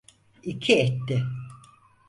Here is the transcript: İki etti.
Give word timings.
İki 0.43 0.73
etti. 0.79 1.25